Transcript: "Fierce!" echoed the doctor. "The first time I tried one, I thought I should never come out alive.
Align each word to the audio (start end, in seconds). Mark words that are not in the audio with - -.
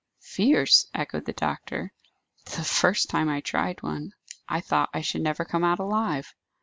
"Fierce!" 0.19 0.87
echoed 0.95 1.25
the 1.25 1.33
doctor. 1.33 1.93
"The 2.45 2.63
first 2.63 3.11
time 3.11 3.29
I 3.29 3.41
tried 3.41 3.83
one, 3.83 4.13
I 4.49 4.59
thought 4.59 4.89
I 4.95 5.01
should 5.01 5.21
never 5.21 5.45
come 5.45 5.63
out 5.63 5.77
alive. 5.77 6.33